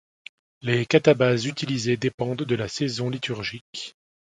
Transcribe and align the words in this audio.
Les 0.63 0.87
catabases 0.87 1.45
utilisées 1.45 1.95
dépendent 1.95 2.41
de 2.41 2.55
la 2.55 2.67
saison 2.67 3.11
liturgique. 3.11 3.95